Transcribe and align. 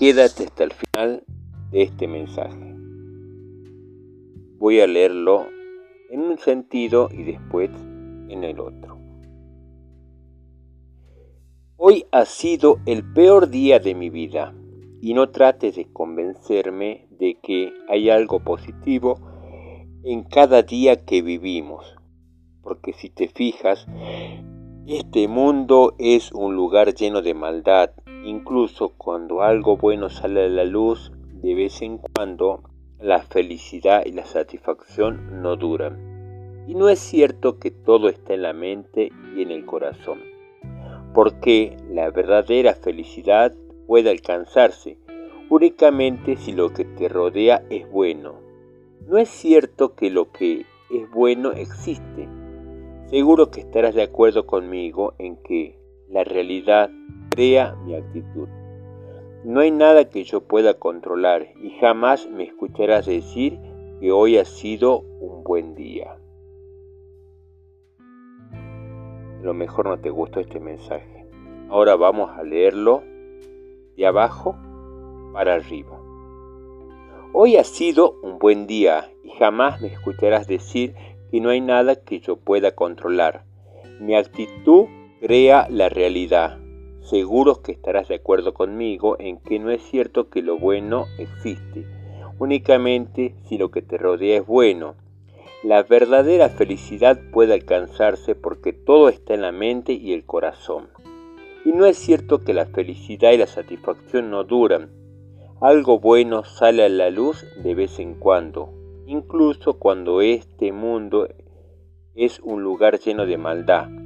quédate 0.00 0.44
hasta 0.44 0.64
el 0.64 0.72
final 0.72 1.24
de 1.72 1.82
este 1.82 2.08
mensaje. 2.08 2.74
Voy 4.58 4.80
a 4.80 4.86
leerlo 4.86 5.44
en 6.08 6.22
un 6.22 6.38
sentido 6.38 7.10
y 7.12 7.22
después 7.24 7.68
en 8.30 8.42
el 8.42 8.60
otro. 8.60 8.98
Hoy 11.76 12.06
ha 12.12 12.24
sido 12.24 12.78
el 12.86 13.12
peor 13.12 13.50
día 13.50 13.78
de 13.78 13.94
mi 13.94 14.08
vida 14.08 14.54
y 15.02 15.12
no 15.12 15.28
trates 15.28 15.76
de 15.76 15.92
convencerme 15.92 17.06
de 17.10 17.36
que 17.42 17.70
hay 17.86 18.08
algo 18.08 18.40
positivo 18.40 19.20
en 20.02 20.22
cada 20.22 20.62
día 20.62 21.04
que 21.04 21.20
vivimos, 21.20 21.94
porque 22.62 22.94
si 22.94 23.10
te 23.10 23.28
fijas, 23.28 23.86
este 24.86 25.28
mundo 25.28 25.94
es 25.98 26.32
un 26.32 26.56
lugar 26.56 26.94
lleno 26.94 27.20
de 27.20 27.34
maldad, 27.34 27.90
incluso 28.24 28.90
cuando 28.96 29.42
algo 29.42 29.76
bueno 29.76 30.10
sale 30.10 30.44
a 30.44 30.48
la 30.48 30.64
luz, 30.64 31.12
de 31.42 31.54
vez 31.54 31.82
en 31.82 31.98
cuando 31.98 32.62
la 32.98 33.22
felicidad 33.22 34.04
y 34.04 34.12
la 34.12 34.26
satisfacción 34.26 35.42
no 35.42 35.56
duran. 35.56 36.64
Y 36.68 36.74
no 36.74 36.88
es 36.88 36.98
cierto 36.98 37.58
que 37.58 37.70
todo 37.70 38.08
está 38.08 38.34
en 38.34 38.42
la 38.42 38.52
mente 38.52 39.10
y 39.36 39.42
en 39.42 39.50
el 39.50 39.64
corazón 39.64 40.18
porque 41.12 41.76
la 41.90 42.10
verdadera 42.10 42.74
felicidad 42.74 43.54
puede 43.86 44.10
alcanzarse 44.10 44.98
únicamente 45.48 46.36
si 46.36 46.52
lo 46.52 46.72
que 46.72 46.84
te 46.84 47.08
rodea 47.08 47.64
es 47.70 47.90
bueno. 47.90 48.34
No 49.08 49.18
es 49.18 49.28
cierto 49.28 49.96
que 49.96 50.10
lo 50.10 50.30
que 50.30 50.64
es 50.90 51.10
bueno 51.10 51.52
existe. 51.52 52.28
Seguro 53.06 53.50
que 53.50 53.60
estarás 53.60 53.96
de 53.96 54.04
acuerdo 54.04 54.46
conmigo 54.46 55.14
en 55.18 55.36
que 55.36 55.79
la 56.10 56.24
realidad 56.24 56.90
crea 57.30 57.76
mi 57.84 57.94
actitud. 57.94 58.48
No 59.44 59.60
hay 59.60 59.70
nada 59.70 60.10
que 60.10 60.24
yo 60.24 60.42
pueda 60.42 60.74
controlar 60.74 61.48
y 61.62 61.70
jamás 61.80 62.28
me 62.28 62.44
escucharás 62.44 63.06
decir 63.06 63.58
que 64.00 64.12
hoy 64.12 64.36
ha 64.36 64.44
sido 64.44 65.00
un 65.20 65.44
buen 65.44 65.74
día. 65.74 66.20
lo 69.42 69.54
mejor 69.54 69.86
no 69.86 69.98
te 69.98 70.10
gustó 70.10 70.40
este 70.40 70.60
mensaje. 70.60 71.26
Ahora 71.68 71.96
vamos 71.96 72.30
a 72.36 72.42
leerlo 72.42 73.02
de 73.96 74.06
abajo 74.06 74.56
para 75.32 75.54
arriba. 75.54 75.98
Hoy 77.32 77.56
ha 77.56 77.64
sido 77.64 78.16
un 78.22 78.38
buen 78.38 78.66
día 78.66 79.10
y 79.22 79.30
jamás 79.30 79.80
me 79.80 79.88
escucharás 79.88 80.46
decir 80.46 80.94
que 81.30 81.40
no 81.40 81.50
hay 81.50 81.60
nada 81.60 81.96
que 81.96 82.20
yo 82.20 82.36
pueda 82.36 82.72
controlar. 82.72 83.44
Mi 84.00 84.14
actitud 84.14 84.86
crea 85.20 85.66
la 85.68 85.90
realidad. 85.90 86.58
Seguro 87.02 87.60
que 87.60 87.72
estarás 87.72 88.08
de 88.08 88.14
acuerdo 88.14 88.54
conmigo 88.54 89.16
en 89.18 89.38
que 89.38 89.58
no 89.58 89.70
es 89.70 89.82
cierto 89.82 90.30
que 90.30 90.40
lo 90.40 90.58
bueno 90.58 91.04
existe, 91.18 91.84
únicamente 92.38 93.34
si 93.44 93.58
lo 93.58 93.70
que 93.70 93.82
te 93.82 93.98
rodea 93.98 94.38
es 94.38 94.46
bueno. 94.46 94.94
La 95.62 95.82
verdadera 95.82 96.48
felicidad 96.48 97.20
puede 97.32 97.52
alcanzarse 97.52 98.34
porque 98.34 98.72
todo 98.72 99.10
está 99.10 99.34
en 99.34 99.42
la 99.42 99.52
mente 99.52 99.92
y 99.92 100.14
el 100.14 100.24
corazón. 100.24 100.88
Y 101.66 101.72
no 101.72 101.84
es 101.84 101.98
cierto 101.98 102.42
que 102.42 102.54
la 102.54 102.64
felicidad 102.64 103.32
y 103.32 103.36
la 103.36 103.46
satisfacción 103.46 104.30
no 104.30 104.44
duran. 104.44 104.90
Algo 105.60 106.00
bueno 106.00 106.44
sale 106.44 106.82
a 106.82 106.88
la 106.88 107.10
luz 107.10 107.44
de 107.62 107.74
vez 107.74 107.98
en 107.98 108.14
cuando, 108.14 108.72
incluso 109.06 109.74
cuando 109.74 110.22
este 110.22 110.72
mundo 110.72 111.28
es 112.14 112.40
un 112.40 112.62
lugar 112.62 112.98
lleno 112.98 113.26
de 113.26 113.36
maldad. 113.36 113.99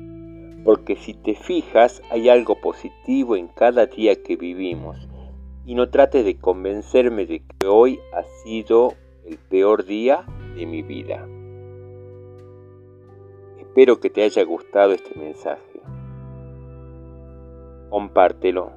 Porque 0.64 0.96
si 0.96 1.14
te 1.14 1.34
fijas, 1.34 2.02
hay 2.10 2.28
algo 2.28 2.60
positivo 2.60 3.36
en 3.36 3.48
cada 3.48 3.86
día 3.86 4.22
que 4.22 4.36
vivimos. 4.36 4.96
Y 5.66 5.74
no 5.74 5.90
trates 5.90 6.24
de 6.24 6.38
convencerme 6.38 7.26
de 7.26 7.42
que 7.42 7.66
hoy 7.66 8.00
ha 8.12 8.22
sido 8.42 8.94
el 9.26 9.38
peor 9.38 9.84
día 9.84 10.24
de 10.56 10.66
mi 10.66 10.82
vida. 10.82 11.26
Espero 13.58 14.00
que 14.00 14.10
te 14.10 14.22
haya 14.22 14.42
gustado 14.44 14.92
este 14.92 15.18
mensaje. 15.18 15.80
Compártelo. 17.90 18.72